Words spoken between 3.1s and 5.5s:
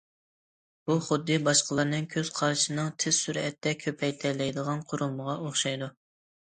سۈرئەتتە كۆپەيتەلەيدىغان قۇرۇلمىغا